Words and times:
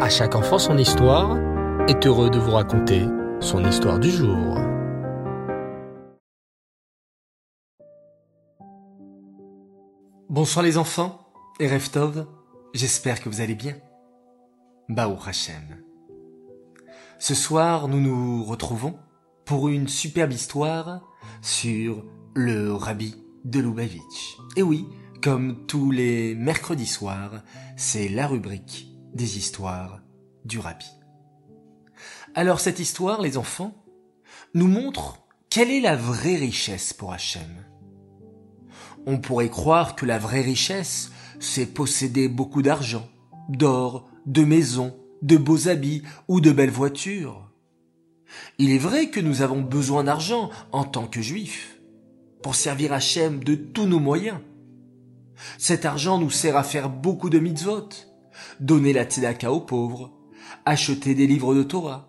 À 0.00 0.08
chaque 0.08 0.34
enfant 0.34 0.58
son 0.58 0.76
histoire 0.76 1.38
est 1.86 2.04
heureux 2.04 2.28
de 2.28 2.38
vous 2.38 2.50
raconter 2.50 3.06
son 3.38 3.64
histoire 3.64 4.00
du 4.00 4.10
jour. 4.10 4.58
Bonsoir 10.28 10.64
les 10.64 10.78
enfants 10.78 11.20
et 11.60 11.68
Reftov, 11.68 12.26
j'espère 12.74 13.22
que 13.22 13.28
vous 13.28 13.40
allez 13.40 13.54
bien. 13.54 13.76
Baou 14.88 15.16
Hashem. 15.24 15.84
Ce 17.20 17.36
soir, 17.36 17.86
nous 17.86 18.00
nous 18.00 18.42
retrouvons 18.42 18.98
pour 19.44 19.68
une 19.68 19.86
superbe 19.86 20.32
histoire 20.32 21.02
sur 21.40 22.04
le 22.34 22.72
rabbi 22.72 23.14
de 23.44 23.60
Lubavitch. 23.60 24.38
Et 24.56 24.62
oui, 24.64 24.86
comme 25.22 25.66
tous 25.66 25.92
les 25.92 26.34
mercredis 26.34 26.84
soirs, 26.84 27.44
c'est 27.76 28.08
la 28.08 28.26
rubrique 28.26 28.93
des 29.14 29.38
histoires 29.38 30.00
du 30.44 30.58
rabbi. 30.58 30.86
Alors 32.34 32.60
cette 32.60 32.80
histoire, 32.80 33.22
les 33.22 33.36
enfants, 33.36 33.74
nous 34.54 34.68
montre 34.68 35.24
quelle 35.50 35.70
est 35.70 35.80
la 35.80 35.96
vraie 35.96 36.36
richesse 36.36 36.92
pour 36.92 37.12
Hachem. 37.12 37.64
On 39.06 39.18
pourrait 39.18 39.50
croire 39.50 39.94
que 39.94 40.06
la 40.06 40.18
vraie 40.18 40.40
richesse, 40.40 41.10
c'est 41.38 41.66
posséder 41.66 42.28
beaucoup 42.28 42.62
d'argent, 42.62 43.08
d'or, 43.48 44.08
de 44.26 44.44
maisons, 44.44 44.96
de 45.22 45.36
beaux 45.36 45.68
habits 45.68 46.02
ou 46.28 46.40
de 46.40 46.50
belles 46.50 46.70
voitures. 46.70 47.50
Il 48.58 48.72
est 48.72 48.78
vrai 48.78 49.10
que 49.10 49.20
nous 49.20 49.42
avons 49.42 49.60
besoin 49.60 50.04
d'argent 50.04 50.50
en 50.72 50.84
tant 50.84 51.06
que 51.06 51.22
juifs, 51.22 51.78
pour 52.42 52.54
servir 52.54 52.92
Hachem 52.92 53.44
de 53.44 53.54
tous 53.54 53.86
nos 53.86 54.00
moyens. 54.00 54.40
Cet 55.58 55.84
argent 55.84 56.18
nous 56.18 56.30
sert 56.30 56.56
à 56.56 56.64
faire 56.64 56.88
beaucoup 56.88 57.30
de 57.30 57.38
mitzvot, 57.38 57.88
donner 58.60 58.92
la 58.92 59.04
tzedaka 59.04 59.52
aux 59.52 59.60
pauvres, 59.60 60.12
acheter 60.64 61.14
des 61.14 61.26
livres 61.26 61.54
de 61.54 61.62
Torah, 61.62 62.08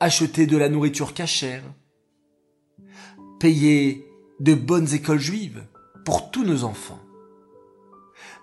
acheter 0.00 0.46
de 0.46 0.56
la 0.56 0.68
nourriture 0.68 1.14
cachère, 1.14 1.62
payer 3.38 4.06
de 4.40 4.54
bonnes 4.54 4.92
écoles 4.94 5.20
juives 5.20 5.66
pour 6.04 6.30
tous 6.30 6.44
nos 6.44 6.64
enfants. 6.64 7.00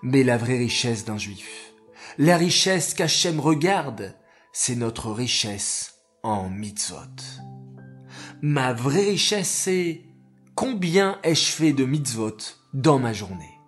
Mais 0.04 0.24
la 0.24 0.38
vraie 0.38 0.58
richesse 0.58 1.06
d'un 1.06 1.18
juif, 1.18 1.74
la 2.18 2.38
richesse 2.38 2.94
qu'Hachem 2.94 3.40
regarde, 3.40 4.16
c'est 4.52 4.76
notre 4.76 5.12
richesse 5.12 5.96
en 6.24 6.50
mitzvot. 6.50 6.98
Ma 8.42 8.74
vraie 8.74 9.10
richesse, 9.10 9.50
c'est 9.50 10.04
combien 10.56 11.20
ai-je 11.24 11.52
fait 11.52 11.74
de 11.74 11.86
mitzvot 11.86 12.38
dans 12.74 13.00
ma 13.00 13.14
journée? 13.14 13.60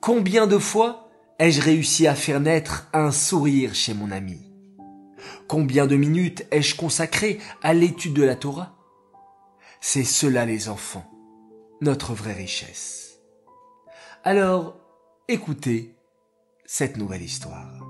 Combien 0.00 0.46
de 0.46 0.58
fois 0.58 1.03
ai-je 1.38 1.60
réussi 1.60 2.06
à 2.06 2.14
faire 2.14 2.40
naître 2.40 2.88
un 2.92 3.10
sourire 3.10 3.74
chez 3.74 3.94
mon 3.94 4.10
ami? 4.10 4.40
Combien 5.48 5.86
de 5.86 5.96
minutes 5.96 6.46
ai-je 6.50 6.76
consacré 6.76 7.38
à 7.62 7.74
l'étude 7.74 8.14
de 8.14 8.22
la 8.22 8.36
Torah? 8.36 8.76
C'est 9.80 10.04
cela 10.04 10.46
les 10.46 10.68
enfants, 10.68 11.10
notre 11.80 12.14
vraie 12.14 12.32
richesse. 12.32 13.20
Alors, 14.22 14.80
écoutez 15.28 15.94
cette 16.64 16.96
nouvelle 16.96 17.22
histoire. 17.22 17.84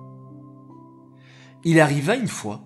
Il 1.63 1.81
arriva 1.81 2.17
une 2.17 2.29
fois 2.29 2.63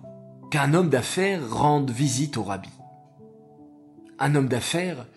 qu'un 0.49 0.73
homme 0.73 0.89
d'affaires 0.89 1.47
rende 1.49 1.91
visite 1.91 2.37
au 2.37 2.43
rabbi. 2.43 2.71
Un 4.17 4.35
homme 4.35 4.49
d'affaires 4.49 5.07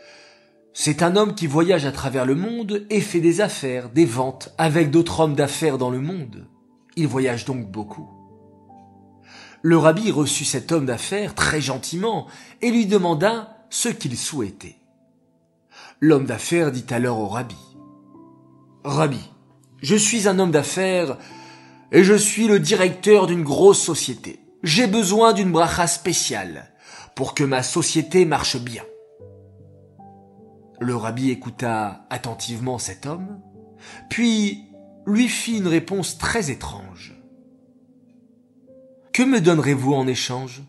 c'est 0.74 1.02
un 1.02 1.16
homme 1.16 1.34
qui 1.34 1.46
voyage 1.46 1.84
à 1.84 1.92
travers 1.92 2.24
le 2.24 2.34
monde 2.34 2.86
et 2.88 3.00
fait 3.00 3.20
des 3.20 3.40
affaires, 3.40 3.90
des 3.90 4.06
ventes 4.06 4.54
avec 4.56 4.90
d'autres 4.90 5.20
hommes 5.20 5.34
d'affaires 5.34 5.78
dans 5.78 5.90
le 5.90 6.00
monde. 6.00 6.46
Il 6.96 7.06
voyage 7.06 7.44
donc 7.44 7.70
beaucoup. 7.70 8.08
Le 9.60 9.76
rabbi 9.76 10.10
reçut 10.10 10.44
cet 10.44 10.72
homme 10.72 10.86
d'affaires 10.86 11.34
très 11.34 11.60
gentiment 11.60 12.26
et 12.62 12.70
lui 12.70 12.86
demanda 12.86 13.66
ce 13.70 13.88
qu'il 13.88 14.16
souhaitait. 14.16 14.76
L'homme 16.00 16.26
d'affaires 16.26 16.72
dit 16.72 16.86
alors 16.90 17.20
au 17.20 17.28
rabbi, 17.28 17.56
Rabbi, 18.84 19.30
je 19.80 19.94
suis 19.94 20.26
un 20.26 20.38
homme 20.40 20.50
d'affaires 20.50 21.16
et 21.92 22.02
je 22.02 22.14
suis 22.14 22.48
le 22.48 22.58
directeur 22.58 23.28
d'une 23.28 23.44
grosse 23.44 23.80
société. 23.80 24.40
J'ai 24.64 24.88
besoin 24.88 25.32
d'une 25.32 25.52
bracha 25.52 25.86
spéciale 25.86 26.72
pour 27.14 27.34
que 27.34 27.44
ma 27.44 27.62
société 27.62 28.24
marche 28.24 28.56
bien. 28.56 28.82
Le 30.82 30.96
rabbi 30.96 31.30
écouta 31.30 32.06
attentivement 32.10 32.76
cet 32.76 33.06
homme, 33.06 33.40
puis 34.10 34.64
lui 35.06 35.28
fit 35.28 35.58
une 35.58 35.68
réponse 35.68 36.18
très 36.18 36.50
étrange. 36.50 37.14
Que 39.12 39.22
me 39.22 39.40
donnerez-vous 39.40 39.92
en 39.92 40.08
échange? 40.08 40.64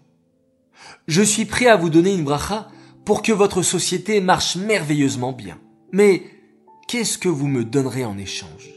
Je 1.07 1.23
suis 1.23 1.45
prêt 1.45 1.65
à 1.65 1.77
vous 1.77 1.89
donner 1.89 2.13
une 2.13 2.23
bracha 2.23 2.67
pour 3.05 3.23
que 3.23 3.31
votre 3.31 3.63
société 3.63 4.21
marche 4.21 4.55
merveilleusement 4.55 5.31
bien. 5.31 5.59
Mais 5.91 6.21
qu'est-ce 6.87 7.17
que 7.17 7.29
vous 7.29 7.47
me 7.47 7.65
donnerez 7.65 8.05
en 8.05 8.19
échange? 8.19 8.69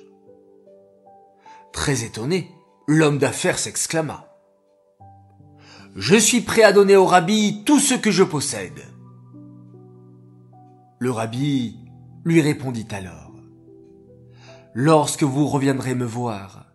Très 1.70 2.02
étonné, 2.02 2.50
l'homme 2.86 3.18
d'affaires 3.18 3.58
s'exclama. 3.58 4.38
Je 5.96 6.16
suis 6.16 6.40
prêt 6.40 6.62
à 6.62 6.72
donner 6.72 6.96
au 6.96 7.04
rabbi 7.04 7.62
tout 7.66 7.78
ce 7.78 7.92
que 7.92 8.10
je 8.10 8.24
possède. 8.24 8.95
Le 10.98 11.10
rabbi 11.10 11.78
lui 12.24 12.40
répondit 12.40 12.88
alors, 12.90 13.32
Lorsque 14.72 15.24
vous 15.24 15.46
reviendrez 15.46 15.94
me 15.94 16.06
voir, 16.06 16.66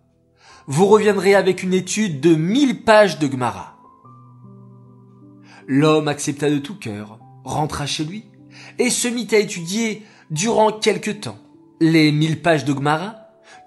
vous 0.68 0.86
reviendrez 0.86 1.34
avec 1.34 1.64
une 1.64 1.74
étude 1.74 2.22
de 2.22 2.36
mille 2.36 2.84
pages 2.84 3.18
de 3.18 3.30
Gemara. 3.30 3.80
L'homme 5.68 6.08
accepta 6.08 6.50
de 6.50 6.60
tout 6.60 6.78
cœur, 6.78 7.20
rentra 7.44 7.88
chez 7.88 8.04
lui, 8.04 8.26
et 8.78 8.92
se 8.92 9.08
mit 9.08 9.28
à 9.32 9.40
étudier 9.40 10.06
durant 10.30 10.72
quelque 10.72 11.12
temps 11.12 11.40
les 11.80 12.12
mille 12.12 12.42
pages 12.42 12.66
de 12.66 12.74
Gemara 12.74 13.16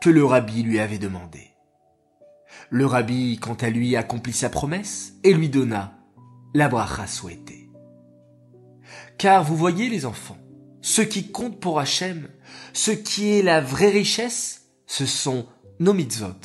que 0.00 0.10
le 0.10 0.24
rabbi 0.24 0.62
lui 0.62 0.78
avait 0.78 0.98
demandé. 0.98 1.50
Le 2.70 2.86
rabbi, 2.86 3.38
quant 3.40 3.54
à 3.54 3.70
lui, 3.70 3.96
accomplit 3.96 4.32
sa 4.32 4.50
promesse 4.50 5.14
et 5.24 5.34
lui 5.34 5.48
donna 5.48 5.98
la 6.54 6.68
bracha 6.68 7.08
souhaitée. 7.08 7.70
Car 9.18 9.44
vous 9.44 9.56
voyez 9.56 9.88
les 9.88 10.06
enfants, 10.06 10.38
ce 10.84 11.00
qui 11.00 11.28
compte 11.28 11.60
pour 11.60 11.80
Hachem, 11.80 12.28
ce 12.74 12.90
qui 12.90 13.30
est 13.30 13.42
la 13.42 13.62
vraie 13.62 13.88
richesse, 13.88 14.66
ce 14.86 15.06
sont 15.06 15.46
nos 15.80 15.94
mitzvot, 15.94 16.36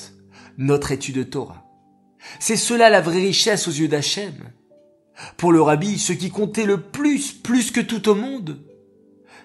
notre 0.58 0.94
étude 0.94 1.18
de 1.18 1.24
Torah. 1.24 1.66
C'est 2.40 2.56
cela 2.56 2.90
la 2.90 3.02
vraie 3.02 3.20
richesse 3.20 3.68
aux 3.68 3.72
yeux 3.72 3.90
d'Hachem. 3.90 4.34
Pour 5.36 5.52
le 5.52 5.62
rabbi, 5.62 6.00
ce 6.00 6.14
qui 6.14 6.32
comptait 6.32 6.66
le 6.66 6.82
plus, 6.82 7.34
plus 7.34 7.72
que 7.72 7.82
tout 7.82 8.08
au 8.08 8.16
monde, 8.16 8.64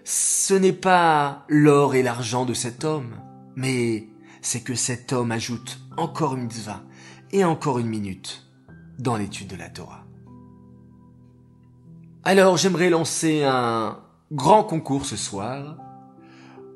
ce 0.04 0.54
n'est 0.54 0.72
pas 0.72 1.44
l'or 1.48 1.96
et 1.96 2.04
l'argent 2.04 2.44
de 2.44 2.54
cet 2.54 2.84
homme, 2.84 3.16
mais 3.56 4.06
c'est 4.42 4.60
que 4.60 4.76
cet 4.76 5.12
homme 5.12 5.32
ajoute 5.32 5.80
encore 5.96 6.36
une 6.36 6.44
mitzvah 6.44 6.84
et 7.32 7.44
encore 7.44 7.80
une 7.80 7.88
minute 7.88 8.46
dans 9.00 9.16
l'étude 9.16 9.48
de 9.48 9.56
la 9.56 9.70
Torah. 9.70 10.06
Alors 12.22 12.56
j'aimerais 12.56 12.90
lancer 12.90 13.42
un 13.42 14.03
grand 14.32 14.64
concours 14.64 15.04
ce 15.04 15.16
soir 15.16 15.76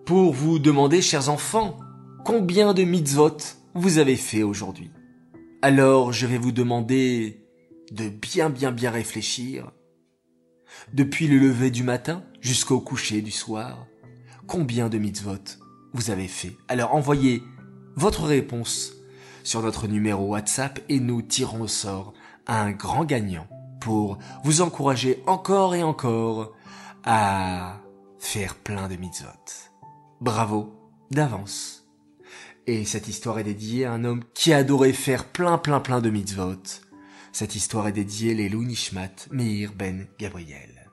pour 0.04 0.32
vous 0.32 0.58
demander, 0.58 1.02
chers 1.02 1.28
enfants, 1.28 1.78
combien 2.24 2.74
de 2.74 2.82
mitzvot 2.82 3.36
vous 3.74 3.98
avez 3.98 4.16
fait 4.16 4.42
aujourd'hui. 4.42 4.90
Alors 5.62 6.12
je 6.12 6.26
vais 6.26 6.38
vous 6.38 6.52
demander 6.52 7.44
de 7.90 8.08
bien 8.08 8.50
bien 8.50 8.70
bien 8.70 8.90
réfléchir 8.90 9.70
depuis 10.92 11.26
le 11.26 11.38
lever 11.38 11.70
du 11.70 11.82
matin 11.82 12.22
jusqu'au 12.40 12.80
coucher 12.80 13.22
du 13.22 13.30
soir, 13.30 13.86
combien 14.46 14.88
de 14.88 14.98
mitzvot 14.98 15.38
vous 15.94 16.10
avez 16.10 16.28
fait? 16.28 16.56
Alors 16.68 16.94
envoyez 16.94 17.42
votre 17.96 18.24
réponse 18.24 18.92
sur 19.42 19.62
notre 19.62 19.88
numéro 19.88 20.26
WhatsApp 20.26 20.80
et 20.88 21.00
nous 21.00 21.22
tirons 21.22 21.62
au 21.62 21.68
sort 21.68 22.12
un 22.46 22.70
grand 22.70 23.04
gagnant 23.04 23.46
pour 23.80 24.18
vous 24.44 24.60
encourager 24.60 25.22
encore 25.26 25.74
et 25.74 25.82
encore 25.82 26.52
à 27.04 27.80
faire 28.18 28.54
plein 28.54 28.88
de 28.88 28.96
mitzvot. 28.96 29.28
Bravo 30.20 30.74
d'avance. 31.10 31.86
Et 32.66 32.84
cette 32.84 33.08
histoire 33.08 33.38
est 33.38 33.44
dédiée 33.44 33.86
à 33.86 33.92
un 33.92 34.04
homme 34.04 34.22
qui 34.34 34.52
adorait 34.52 34.92
faire 34.92 35.24
plein 35.24 35.58
plein 35.58 35.80
plein 35.80 36.00
de 36.00 36.10
mitzvot. 36.10 36.62
Cette 37.32 37.54
histoire 37.54 37.88
est 37.88 37.92
dédiée 37.92 38.34
les 38.34 38.50
Nishmat 38.50 39.28
Meir 39.30 39.72
Ben 39.74 40.06
Gabriel. 40.18 40.90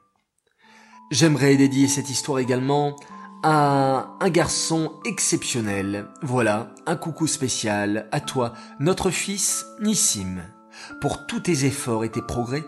J'aimerais 1.11 1.55
dédier 1.55 1.87
cette 1.87 2.09
histoire 2.09 2.39
également 2.39 2.95
à 3.43 4.15
un 4.19 4.29
garçon 4.29 4.93
exceptionnel. 5.05 6.07
Voilà, 6.21 6.73
un 6.85 6.95
coucou 6.95 7.27
spécial 7.27 8.07
à 8.11 8.19
toi, 8.19 8.53
notre 8.79 9.11
fils 9.11 9.65
Nissim, 9.81 10.41
pour 11.01 11.27
tous 11.27 11.41
tes 11.41 11.65
efforts 11.65 12.03
et 12.03 12.09
tes 12.09 12.21
progrès 12.21 12.63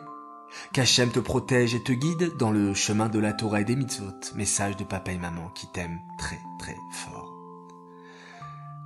Qu'Hachem 0.73 1.09
te 1.09 1.19
protège 1.19 1.73
et 1.73 1.83
te 1.83 1.91
guide 1.91 2.37
dans 2.37 2.51
le 2.51 2.73
chemin 2.73 3.09
de 3.09 3.19
la 3.19 3.33
Torah 3.33 3.61
et 3.61 3.65
des 3.65 3.75
mitzvot. 3.75 4.35
Message 4.35 4.77
de 4.77 4.83
papa 4.83 5.11
et 5.11 5.17
maman 5.17 5.49
qui 5.55 5.67
t'aiment 5.71 5.99
très 6.17 6.39
très 6.59 6.75
fort. 6.91 7.33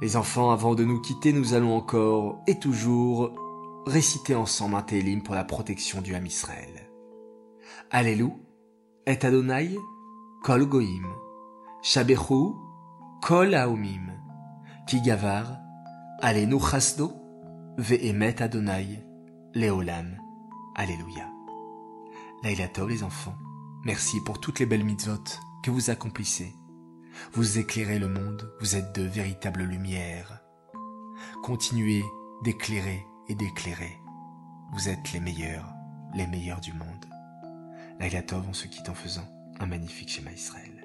Les 0.01 0.15
enfants, 0.15 0.51
avant 0.51 0.73
de 0.73 0.83
nous 0.83 0.99
quitter, 0.99 1.33
nous 1.33 1.53
allons 1.53 1.75
encore 1.75 2.41
et 2.47 2.57
toujours 2.57 3.31
réciter 3.85 4.35
ensemble 4.35 4.75
un 4.75 4.81
télim 4.81 5.21
pour 5.21 5.35
la 5.35 5.43
protection 5.43 6.01
du 6.01 6.15
Ham 6.15 6.25
Israël. 6.25 6.89
Alléluia, 7.91 8.33
et 9.05 9.25
Adonai, 9.25 9.77
kol 10.43 10.65
goim, 10.65 11.05
shabechu, 11.81 12.55
kol 13.21 13.53
haomim, 13.53 14.11
ki 14.87 15.01
gavar, 15.01 15.59
alenu 16.21 16.59
chasdo, 16.59 17.11
ve'emet 17.77 18.41
Adonai, 18.41 19.03
leolam, 19.53 20.17
Alléluia. 20.75 21.30
Laïla 22.43 22.67
Tov, 22.69 22.89
les 22.89 23.03
enfants, 23.03 23.37
merci 23.85 24.19
pour 24.19 24.39
toutes 24.39 24.59
les 24.59 24.65
belles 24.65 24.83
mitzvot 24.83 25.23
que 25.61 25.69
vous 25.69 25.91
accomplissez. 25.91 26.55
Vous 27.33 27.59
éclairez 27.59 27.99
le 27.99 28.07
monde, 28.07 28.51
vous 28.59 28.75
êtes 28.75 28.95
de 28.95 29.03
véritables 29.03 29.61
lumières. 29.61 30.41
Continuez 31.43 32.03
d'éclairer 32.43 33.05
et 33.27 33.35
d'éclairer. 33.35 33.95
Vous 34.73 34.89
êtes 34.89 35.13
les 35.13 35.19
meilleurs, 35.19 35.71
les 36.15 36.25
meilleurs 36.25 36.61
du 36.61 36.73
monde. 36.73 37.05
Laïla 37.99 38.23
Tov, 38.23 38.43
on 38.49 38.53
se 38.53 38.65
quitte 38.65 38.89
en 38.89 38.95
faisant 38.95 39.27
un 39.59 39.67
magnifique 39.67 40.09
schéma 40.09 40.31
Israël. 40.31 40.80